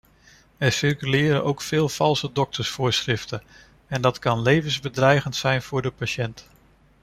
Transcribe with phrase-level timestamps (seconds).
[0.57, 3.43] Er circuleren ook veel valse doktersvoorschriften
[3.87, 6.49] en dat kan levensbedreigend zijn voor de patiënt.